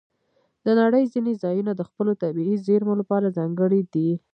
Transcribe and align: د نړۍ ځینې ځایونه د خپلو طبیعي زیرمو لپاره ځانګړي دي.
د 0.65 0.67
نړۍ 0.81 1.03
ځینې 1.13 1.33
ځایونه 1.43 1.71
د 1.75 1.81
خپلو 1.89 2.11
طبیعي 2.23 2.55
زیرمو 2.65 2.93
لپاره 3.01 3.33
ځانګړي 3.37 3.81
دي. 3.93 4.09